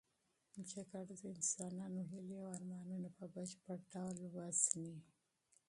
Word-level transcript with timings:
جګړه 0.71 1.01
د 1.09 1.11
انسانانو 1.33 2.01
هیلې 2.11 2.37
او 2.43 2.47
ارمانونه 2.57 3.09
په 3.17 3.23
بشپړ 3.33 3.77
ډول 3.91 4.15
تباه 4.21 4.53
کوي. 4.69 4.97